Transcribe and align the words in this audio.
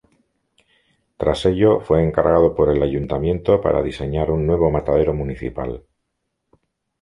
Tras 1.17 1.45
ello 1.45 1.79
fue 1.79 2.01
encargado 2.01 2.55
por 2.55 2.71
el 2.75 2.81
Ayuntamiento 2.81 3.61
para 3.61 3.83
diseñar 3.83 4.31
un 4.31 4.47
nuevo 4.47 4.71
matadero 4.71 5.13
municipal. 5.13 5.85